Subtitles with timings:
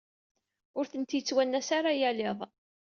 [0.77, 2.39] Ur tent-yettwanas ara yal iḍ.